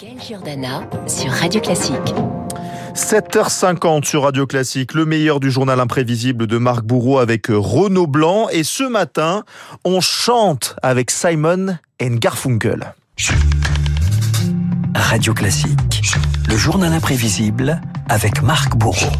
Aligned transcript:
Gaël 0.00 0.20
Giordana 0.20 0.82
sur 1.06 1.30
Radio 1.30 1.60
Classique. 1.60 2.14
7h50 2.94 4.04
sur 4.04 4.22
Radio 4.24 4.46
Classique, 4.46 4.92
le 4.94 5.04
meilleur 5.04 5.38
du 5.38 5.52
journal 5.52 5.78
imprévisible 5.78 6.46
de 6.48 6.58
Marc 6.58 6.84
Bourreau 6.84 7.18
avec 7.18 7.46
Renaud 7.48 8.08
Blanc. 8.08 8.48
Et 8.50 8.64
ce 8.64 8.82
matin, 8.82 9.44
on 9.84 10.00
chante 10.00 10.74
avec 10.82 11.10
Simon 11.10 11.76
and 12.02 12.16
Garfunkel. 12.16 12.94
Radio 14.96 15.32
Classique, 15.32 16.02
le 16.48 16.56
journal 16.56 16.92
imprévisible 16.92 17.80
avec 18.08 18.42
Marc 18.42 18.76
Bourreau. 18.76 19.12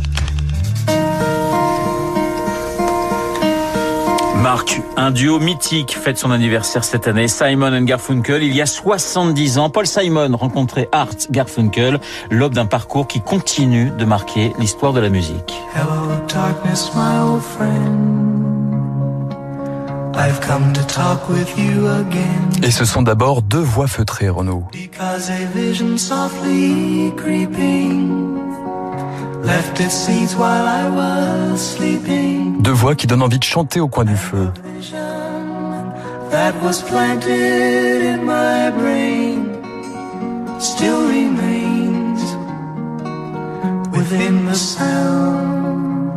Un 4.97 5.11
duo 5.11 5.41
mythique 5.41 5.99
fête 6.01 6.19
son 6.19 6.31
anniversaire 6.31 6.85
cette 6.85 7.09
année, 7.09 7.29
Simon 7.29 7.77
and 7.77 7.83
Garfunkel. 7.83 8.43
Il 8.43 8.55
y 8.55 8.63
a 8.63 8.67
70 8.67 9.59
ans, 9.59 9.69
Paul 9.69 9.87
Simon 9.87 10.37
rencontrait 10.37 10.89
Art 10.93 11.17
Garfunkel, 11.31 12.01
l'aube 12.31 12.55
d'un 12.55 12.67
parcours 12.67 13.09
qui 13.09 13.21
continue 13.21 13.91
de 13.91 14.05
marquer 14.05 14.53
l'histoire 14.59 14.93
de 14.93 15.01
la 15.01 15.09
musique. 15.09 15.55
Hello, 15.75 16.15
darkness, 16.33 16.93
my 16.95 17.19
old 17.21 17.43
friend. 17.43 18.25
I've 20.17 20.41
come 20.41 20.73
to 20.73 20.83
talk 20.83 21.29
with 21.29 21.53
you 21.59 21.89
again. 21.89 22.63
Et 22.63 22.71
ce 22.71 22.85
sont 22.85 23.03
d'abord 23.03 23.43
deux 23.43 23.59
voix 23.59 23.89
feutrées, 23.89 24.29
Renaud. 24.29 24.65
Because 24.73 25.31
a 25.31 25.45
vision 25.53 25.99
softly 25.99 27.13
creeping 27.17 28.35
Deux 32.61 32.73
voix 32.73 32.95
qui 32.95 33.07
donnent 33.07 33.23
envie 33.23 33.39
de 33.39 33.45
chanter 33.45 33.81
au 33.81 33.89
coin 33.89 34.05
du 34.05 34.17
feu. 34.17 34.51
Vision 34.77 34.99
that 36.31 36.55
was 36.63 36.83
planted 36.83 38.03
in 38.03 38.25
my 38.25 38.71
brain 38.71 39.47
still 40.59 41.07
remains 41.09 42.37
within 43.93 44.47
the 44.51 44.55
sound 44.55 46.11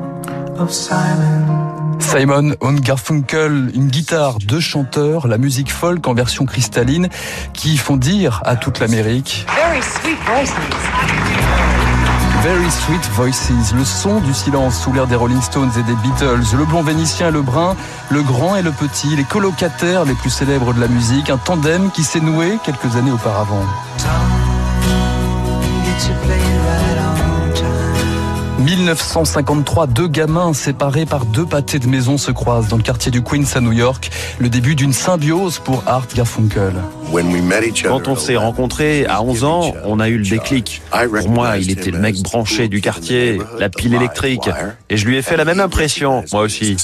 of 0.57 0.71
silence. 0.71 1.67
Simon 1.99 2.55
und 2.61 2.79
Garfunkel, 2.79 3.69
une 3.75 3.87
guitare, 3.87 4.37
deux 4.39 4.61
chanteurs, 4.61 5.27
la 5.27 5.37
musique 5.37 5.71
folk 5.71 6.07
en 6.07 6.13
version 6.13 6.45
cristalline 6.45 7.09
qui 7.53 7.77
font 7.77 7.97
dire 7.97 8.41
à 8.45 8.55
toute 8.55 8.79
l'Amérique 8.79 9.45
Very 12.43 12.69
sweet 12.69 13.05
voices. 13.13 13.73
Le 13.73 13.83
son 13.83 14.19
du 14.19 14.33
silence 14.33 14.79
sous 14.79 14.93
l'air 14.93 15.07
des 15.07 15.15
Rolling 15.15 15.41
Stones 15.41 15.71
et 15.77 15.83
des 15.83 15.95
Beatles, 15.95 16.55
le 16.57 16.65
blond 16.65 16.83
vénitien 16.83 17.29
et 17.29 17.31
le 17.31 17.41
brun, 17.41 17.75
le 18.09 18.21
grand 18.21 18.55
et 18.55 18.61
le 18.61 18.71
petit, 18.71 19.15
les 19.15 19.23
colocataires 19.23 20.05
les 20.05 20.13
plus 20.13 20.29
célèbres 20.29 20.73
de 20.73 20.79
la 20.79 20.87
musique, 20.87 21.29
un 21.29 21.37
tandem 21.37 21.91
qui 21.91 22.03
s'est 22.03 22.19
noué 22.19 22.57
quelques 22.63 22.95
années 22.95 23.11
auparavant. 23.11 23.65
1953, 28.59 29.85
deux 29.87 30.07
gamins 30.07 30.53
séparés 30.53 31.05
par 31.05 31.25
deux 31.25 31.45
pâtés 31.45 31.77
de 31.77 31.87
maison 31.87 32.17
se 32.17 32.31
croisent 32.31 32.67
dans 32.69 32.77
le 32.77 32.83
quartier 32.83 33.11
du 33.11 33.21
Queens 33.21 33.45
à 33.55 33.61
New 33.61 33.71
York, 33.71 34.09
le 34.39 34.49
début 34.49 34.73
d'une 34.75 34.93
symbiose 34.93 35.59
pour 35.59 35.83
Art 35.85 36.07
Garfunkel. 36.15 36.73
Quand 37.87 38.07
on 38.07 38.15
s'est 38.15 38.35
rencontrés 38.35 39.05
à 39.05 39.21
11 39.21 39.43
ans, 39.43 39.73
on 39.85 39.99
a 39.99 40.09
eu 40.09 40.17
le 40.17 40.25
déclic. 40.25 40.81
Pour 40.91 41.29
moi, 41.29 41.57
il 41.57 41.69
était 41.71 41.91
le 41.91 41.99
mec 41.99 42.15
branché 42.23 42.67
du 42.67 42.81
quartier, 42.81 43.39
la 43.59 43.69
pile 43.69 43.93
électrique. 43.93 44.49
Et 44.89 44.97
je 44.97 45.05
lui 45.05 45.17
ai 45.17 45.21
fait 45.21 45.37
la 45.37 45.45
même 45.45 45.59
impression, 45.59 46.23
moi 46.33 46.41
aussi. 46.41 46.75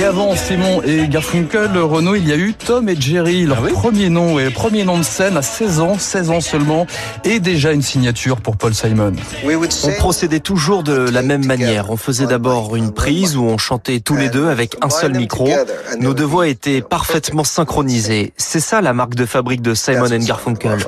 Et 0.00 0.04
avant 0.04 0.34
Simon 0.34 0.80
et 0.82 1.08
Garfunkel, 1.08 1.76
Renault, 1.76 2.14
il 2.14 2.26
y 2.26 2.32
a 2.32 2.36
eu 2.36 2.54
Tom 2.54 2.88
et 2.88 2.98
Jerry, 2.98 3.44
leur 3.44 3.60
premier 3.60 4.08
nom 4.08 4.38
et 4.38 4.48
premier 4.48 4.84
nom 4.84 4.96
de 4.96 5.02
scène 5.02 5.36
à 5.36 5.42
16 5.42 5.80
ans, 5.80 5.98
16 5.98 6.30
ans 6.30 6.40
seulement, 6.40 6.86
et 7.24 7.38
déjà 7.38 7.72
une 7.72 7.82
signature 7.82 8.40
pour 8.40 8.56
Paul 8.56 8.72
Simon. 8.74 9.12
On 9.44 9.92
procédait 9.98 10.40
toujours 10.40 10.84
de 10.84 10.94
la 10.94 11.20
même 11.20 11.44
manière. 11.44 11.90
On 11.90 11.98
faisait 11.98 12.24
d'abord 12.24 12.76
une 12.76 12.92
prise 12.92 13.36
où 13.36 13.44
on 13.44 13.58
chantait 13.58 14.00
tous 14.00 14.16
les 14.16 14.30
deux 14.30 14.48
avec 14.48 14.74
un 14.80 14.88
seul 14.88 15.14
micro. 15.14 15.50
Nos 15.98 16.14
deux 16.14 16.24
voix 16.24 16.48
étaient 16.48 16.80
parfaitement 16.80 17.44
synchronisées. 17.44 18.32
C'est 18.38 18.60
ça 18.60 18.80
la 18.80 18.94
marque 18.94 19.16
de 19.16 19.26
fabrique 19.26 19.60
de 19.60 19.74
Simon 19.74 20.10
and 20.10 20.24
Garfunkel. 20.24 20.78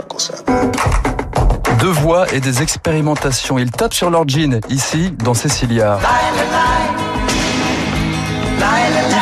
Deux 1.81 1.89
voix 1.89 2.33
et 2.33 2.41
des 2.41 2.63
expérimentations. 2.63 3.59
Ils 3.59 3.73
tapent 3.73 3.93
sur 3.93 4.09
leur 4.09 4.27
jean, 4.27 4.61
ici, 4.71 5.13
dans 5.23 5.35
Cecilia. 5.35 5.99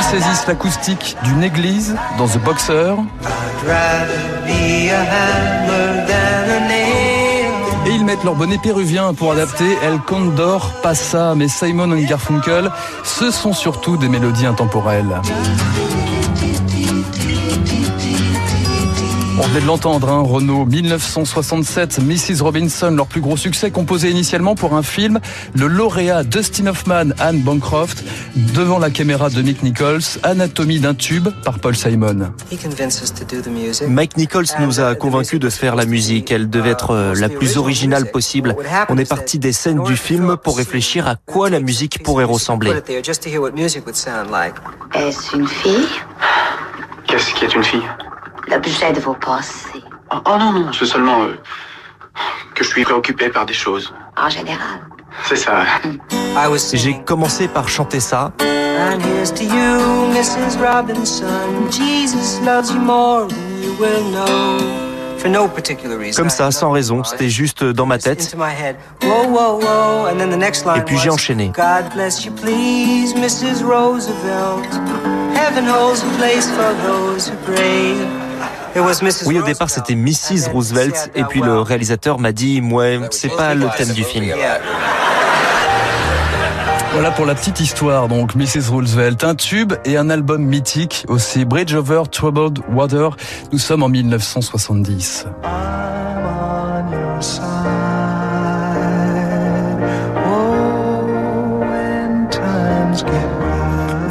Ils 0.00 0.18
saisissent 0.18 0.46
l'acoustique 0.46 1.16
d'une 1.24 1.42
église 1.42 1.94
dans 2.16 2.26
The 2.26 2.38
Boxer. 2.38 2.94
Et 7.86 7.90
ils 7.90 8.04
mettent 8.06 8.24
leur 8.24 8.34
bonnet 8.34 8.56
péruvien 8.56 9.12
pour 9.12 9.32
adapter 9.32 9.76
El 9.82 9.98
Condor 9.98 10.72
Passa. 10.82 11.34
Mais 11.34 11.48
Simon 11.48 11.92
and 11.92 12.06
Garfunkel, 12.08 12.70
ce 13.04 13.30
sont 13.30 13.52
surtout 13.52 13.98
des 13.98 14.08
mélodies 14.08 14.46
intemporelles. 14.46 15.20
On 19.42 19.46
venait 19.46 19.62
de 19.62 19.66
l'entendre, 19.66 20.10
hein, 20.10 20.20
Renault, 20.20 20.66
1967, 20.66 22.00
Mrs. 22.00 22.42
Robinson, 22.42 22.90
leur 22.90 23.06
plus 23.06 23.22
gros 23.22 23.38
succès, 23.38 23.70
composé 23.70 24.10
initialement 24.10 24.54
pour 24.54 24.74
un 24.74 24.82
film, 24.82 25.18
le 25.54 25.66
lauréat 25.66 26.24
Dustin 26.24 26.66
Hoffman, 26.66 27.14
Anne 27.18 27.40
Bancroft, 27.40 28.04
devant 28.36 28.78
la 28.78 28.90
caméra 28.90 29.30
de 29.30 29.40
Mick 29.40 29.62
Nichols, 29.62 30.02
Anatomie 30.24 30.78
d'un 30.78 30.92
tube 30.92 31.30
par 31.42 31.58
Paul 31.58 31.74
Simon. 31.74 32.34
He 32.52 32.58
convinced 32.58 33.02
us 33.02 33.14
to 33.14 33.24
do 33.24 33.40
the 33.40 33.48
music. 33.48 33.88
Mike 33.88 34.18
Nichols 34.18 34.44
nous 34.60 34.78
a 34.78 34.94
convaincus 34.94 35.40
de 35.40 35.48
faire 35.48 35.74
la 35.74 35.86
musique. 35.86 36.30
Elle 36.30 36.50
devait 36.50 36.72
être 36.72 36.90
euh, 36.90 37.14
la 37.14 37.30
plus 37.30 37.56
originale 37.56 38.10
possible. 38.10 38.54
On 38.90 38.98
est 38.98 39.08
parti 39.08 39.38
des 39.38 39.52
scènes 39.52 39.82
du 39.84 39.96
film 39.96 40.36
pour 40.36 40.58
réfléchir 40.58 41.08
à 41.08 41.16
quoi 41.16 41.48
la 41.48 41.60
musique 41.60 42.02
pourrait 42.02 42.24
ressembler. 42.24 42.72
Put 42.72 42.78
it 42.80 42.84
there 42.84 43.02
just 43.02 43.22
to 43.22 43.30
hear 43.30 43.40
what 43.40 43.52
music 43.52 43.86
would 43.86 43.96
sound 43.96 44.30
like. 44.30 44.56
Est-ce 44.94 45.34
une 45.34 45.48
fille? 45.48 45.88
Qu'est-ce 47.06 47.32
qui 47.32 47.46
est 47.46 47.54
une 47.54 47.64
fille? 47.64 47.88
L'objet 48.50 48.92
de 48.92 49.00
vos 49.00 49.14
pensées, 49.14 49.82
oh, 50.12 50.16
oh 50.26 50.36
non, 50.38 50.52
non, 50.52 50.72
c'est 50.72 50.86
seulement 50.86 51.22
euh, 51.22 51.38
que 52.54 52.64
je 52.64 52.68
suis 52.68 52.84
préoccupé 52.84 53.28
par 53.28 53.46
des 53.46 53.54
choses. 53.54 53.92
en 54.16 54.28
général. 54.28 54.80
C'est 55.24 55.36
ça. 55.36 55.64
J'ai 55.84 56.58
singing. 56.58 57.04
commencé 57.04 57.48
par 57.48 57.68
chanter 57.68 58.00
ça. 58.00 58.32
And 58.40 59.00
here's 59.02 59.32
to 59.34 59.44
you, 59.44 60.08
Mrs. 60.12 60.58
Robinson. 60.58 61.70
Jesus 61.70 62.40
loves 62.44 62.72
you 62.72 62.80
more 62.80 63.26
than 63.28 63.62
you 63.62 63.74
will 63.78 64.10
know. 64.10 64.58
For 65.18 65.28
no 65.28 65.48
particular 65.48 65.98
reason. 65.98 66.22
Comme 66.22 66.30
ça, 66.30 66.50
sans 66.50 66.70
raison. 66.70 67.04
C'était 67.04 67.28
juste 67.28 67.62
dans 67.62 67.84
ma 67.84 67.98
tête. 67.98 68.34
Et 70.76 70.80
puis 70.86 70.96
j'ai 70.98 71.10
enchaîné. 71.10 71.52
Oui, 79.26 79.38
au 79.38 79.42
départ, 79.42 79.70
c'était 79.70 79.94
Mrs. 79.94 80.50
Roosevelt. 80.52 81.10
Et 81.14 81.24
puis 81.24 81.40
le 81.40 81.60
réalisateur 81.60 82.18
m'a 82.18 82.32
dit, 82.32 82.60
ouais, 82.60 83.00
c'est 83.10 83.34
pas 83.34 83.54
le 83.54 83.66
thème 83.76 83.92
du 83.92 84.04
film. 84.04 84.26
Voilà 86.92 87.12
pour 87.12 87.24
la 87.24 87.36
petite 87.36 87.60
histoire, 87.60 88.08
donc 88.08 88.34
Mrs. 88.34 88.68
Roosevelt, 88.70 89.22
un 89.22 89.36
tube 89.36 89.74
et 89.84 89.96
un 89.96 90.10
album 90.10 90.42
mythique 90.42 91.04
aussi, 91.06 91.44
Bridge 91.44 91.72
Over 91.72 92.02
Troubled 92.10 92.58
Water. 92.68 93.16
Nous 93.52 93.58
sommes 93.58 93.84
en 93.84 93.88
1970. 93.88 95.26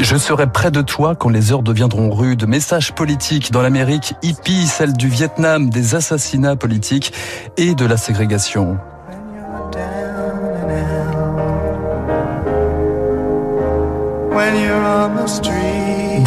Je 0.09 0.17
serai 0.17 0.47
près 0.47 0.71
de 0.71 0.81
toi 0.81 1.13
quand 1.13 1.29
les 1.29 1.51
heures 1.51 1.61
deviendront 1.61 2.09
rudes. 2.09 2.47
Message 2.47 2.93
politique 2.93 3.51
dans 3.51 3.61
l'Amérique 3.61 4.15
hippie, 4.23 4.65
celle 4.65 4.93
du 4.93 5.07
Vietnam, 5.07 5.69
des 5.69 5.93
assassinats 5.93 6.55
politiques 6.55 7.13
et 7.57 7.75
de 7.75 7.85
la 7.85 7.95
ségrégation. 7.95 8.79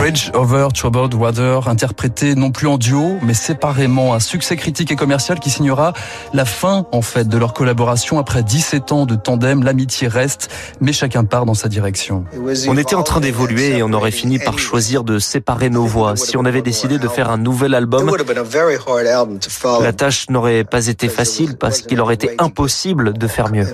Bridge 0.02 0.32
Over 0.34 0.66
Troubled 0.74 1.14
Water, 1.14 1.68
interprété 1.68 2.34
non 2.34 2.50
plus 2.50 2.66
en 2.66 2.76
duo, 2.76 3.18
mais 3.22 3.34
séparément, 3.34 4.14
un 4.14 4.18
succès 4.18 4.56
critique 4.56 4.90
et 4.90 4.96
commercial 4.96 5.38
qui 5.38 5.48
signera 5.48 5.92
la 6.34 6.44
fin, 6.44 6.86
en 6.90 7.02
fait, 7.02 7.28
de 7.28 7.38
leur 7.38 7.52
collaboration 7.52 8.18
après 8.18 8.42
17 8.42 8.90
ans 8.90 9.06
de 9.06 9.14
tandem. 9.14 9.62
L'amitié 9.62 10.08
reste, 10.08 10.50
mais 10.80 10.92
chacun 10.92 11.22
part 11.22 11.46
dans 11.46 11.54
sa 11.54 11.68
direction. 11.68 12.24
On 12.66 12.76
était 12.76 12.96
en 12.96 13.04
train 13.04 13.20
d'évoluer 13.20 13.76
et 13.76 13.84
on 13.84 13.92
aurait 13.92 14.10
fini 14.10 14.40
par 14.40 14.58
choisir 14.58 15.04
de 15.04 15.20
séparer 15.20 15.70
nos 15.70 15.86
voix. 15.86 16.16
Si 16.16 16.36
on 16.36 16.44
avait 16.46 16.62
décidé 16.62 16.98
de 16.98 17.06
faire 17.06 17.30
un 17.30 17.38
nouvel 17.38 17.72
album, 17.72 18.10
la 19.82 19.92
tâche 19.92 20.28
n'aurait 20.30 20.64
pas 20.64 20.88
été 20.88 21.08
facile 21.08 21.56
parce 21.56 21.80
qu'il 21.80 22.00
aurait 22.00 22.14
été 22.14 22.34
impossible 22.40 23.12
de 23.12 23.26
faire 23.28 23.52
mieux. 23.52 23.68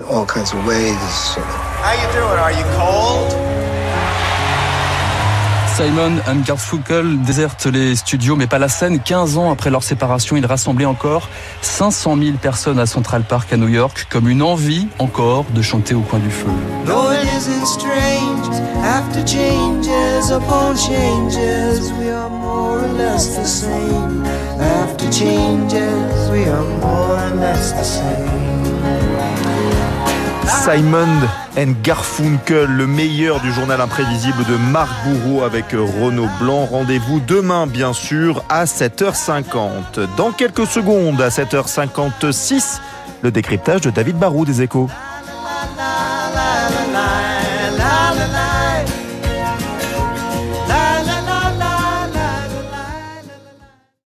How 1.80 1.92
you 1.94 2.08
doing? 2.12 2.38
Are 2.38 2.50
you 2.50 2.64
cold? 2.76 3.47
Simon 5.78 6.16
and 6.26 6.40
Garfunkel 6.44 7.22
désertent 7.22 7.66
les 7.66 7.94
studios, 7.94 8.34
mais 8.34 8.48
pas 8.48 8.58
la 8.58 8.66
scène. 8.66 8.98
15 8.98 9.38
ans 9.38 9.52
après 9.52 9.70
leur 9.70 9.84
séparation, 9.84 10.36
ils 10.36 10.44
rassemblaient 10.44 10.86
encore 10.86 11.28
500 11.62 12.16
000 12.20 12.36
personnes 12.38 12.80
à 12.80 12.86
Central 12.86 13.22
Park 13.22 13.52
à 13.52 13.56
New 13.56 13.68
York, 13.68 14.08
comme 14.10 14.28
une 14.28 14.42
envie 14.42 14.88
encore 14.98 15.44
de 15.54 15.62
chanter 15.62 15.94
au 15.94 16.00
coin 16.00 16.18
du 16.18 16.30
feu. 16.30 16.48
Simon 30.70 31.08
Garfunkel, 31.82 32.68
le 32.68 32.86
meilleur 32.86 33.40
du 33.40 33.50
journal 33.54 33.80
imprévisible 33.80 34.44
de 34.44 34.56
Marc 34.70 34.90
Bourreau 35.02 35.42
avec 35.42 35.72
euh, 35.72 35.80
Renaud 35.80 36.28
Blanc. 36.38 36.66
Rendez-vous 36.66 37.20
demain, 37.20 37.66
bien 37.66 37.94
sûr, 37.94 38.44
à 38.50 38.66
7h50. 38.66 40.14
Dans 40.18 40.30
quelques 40.30 40.66
secondes, 40.66 41.22
à 41.22 41.30
7h56, 41.30 42.80
le 43.22 43.30
décryptage 43.30 43.80
de 43.80 43.88
David 43.88 44.18
Barou 44.18 44.44
des 44.44 44.60
Échos. 44.60 44.90